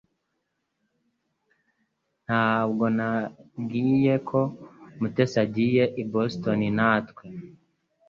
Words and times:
Ntabwo 2.25 2.83
wambwiye 2.99 4.13
ko 4.29 4.39
Mutesi 4.99 5.35
agiye 5.45 5.83
i 6.01 6.03
Boston 6.11 6.59
natwe 6.77 7.23